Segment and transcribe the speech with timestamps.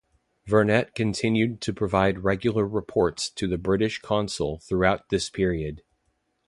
[0.47, 5.83] Vernet continued to provide regular reports to the British consul throughout this period.